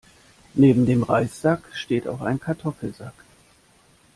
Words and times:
Neben 0.55 0.87
dem 0.87 1.03
Reissack 1.03 1.61
steht 1.75 2.07
auch 2.07 2.21
ein 2.21 2.39
Kartoffelsack. 2.39 3.13